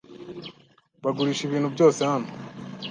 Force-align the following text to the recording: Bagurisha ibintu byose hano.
Bagurisha 1.03 1.41
ibintu 1.45 1.69
byose 1.75 1.99
hano. 2.11 2.29